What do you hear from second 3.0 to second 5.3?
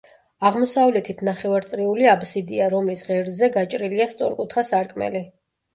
ღერძზე გაჭრილია სწორკუთხა სარკმელი.